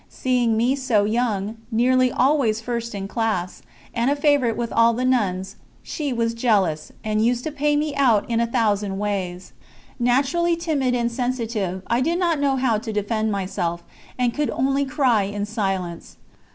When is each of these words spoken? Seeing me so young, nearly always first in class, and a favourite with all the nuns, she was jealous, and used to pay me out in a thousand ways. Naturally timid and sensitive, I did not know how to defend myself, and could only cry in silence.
Seeing 0.09 0.57
me 0.57 0.75
so 0.75 1.03
young, 1.05 1.57
nearly 1.71 2.11
always 2.11 2.59
first 2.59 2.95
in 2.95 3.07
class, 3.07 3.61
and 3.93 4.09
a 4.09 4.15
favourite 4.15 4.57
with 4.57 4.73
all 4.73 4.95
the 4.95 5.05
nuns, 5.05 5.57
she 5.83 6.11
was 6.11 6.33
jealous, 6.33 6.91
and 7.03 7.23
used 7.23 7.43
to 7.43 7.51
pay 7.51 7.75
me 7.75 7.95
out 7.95 8.27
in 8.27 8.39
a 8.39 8.47
thousand 8.47 8.97
ways. 8.97 9.53
Naturally 9.99 10.55
timid 10.55 10.95
and 10.95 11.11
sensitive, 11.11 11.83
I 11.85 12.01
did 12.01 12.17
not 12.17 12.39
know 12.39 12.55
how 12.55 12.79
to 12.79 12.91
defend 12.91 13.31
myself, 13.31 13.83
and 14.17 14.33
could 14.33 14.49
only 14.49 14.85
cry 14.85 15.21
in 15.21 15.45
silence. 15.45 16.17